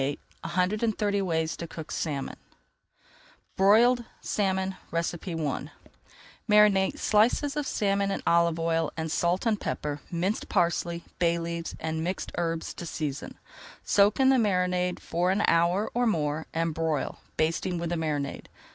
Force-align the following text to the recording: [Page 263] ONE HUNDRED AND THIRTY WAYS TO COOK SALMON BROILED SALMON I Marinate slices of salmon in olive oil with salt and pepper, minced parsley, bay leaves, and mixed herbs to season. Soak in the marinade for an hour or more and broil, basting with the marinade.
[Page 0.01 0.17
263] 0.43 0.47
ONE 0.49 0.55
HUNDRED 0.55 0.83
AND 0.83 0.97
THIRTY 0.97 1.21
WAYS 1.21 1.55
TO 1.57 1.67
COOK 1.67 1.91
SALMON 1.91 2.35
BROILED 3.55 4.03
SALMON 4.21 4.75
I 4.91 5.69
Marinate 6.49 6.97
slices 6.97 7.55
of 7.55 7.67
salmon 7.67 8.09
in 8.09 8.23
olive 8.25 8.57
oil 8.57 8.91
with 8.97 9.11
salt 9.11 9.45
and 9.45 9.61
pepper, 9.61 10.01
minced 10.09 10.49
parsley, 10.49 11.03
bay 11.19 11.37
leaves, 11.37 11.75
and 11.79 12.03
mixed 12.03 12.31
herbs 12.39 12.73
to 12.73 12.87
season. 12.87 13.37
Soak 13.83 14.19
in 14.19 14.29
the 14.29 14.37
marinade 14.39 14.99
for 14.99 15.29
an 15.29 15.43
hour 15.47 15.91
or 15.93 16.07
more 16.07 16.47
and 16.51 16.73
broil, 16.73 17.19
basting 17.37 17.77
with 17.77 17.91
the 17.91 17.95
marinade. 17.95 18.47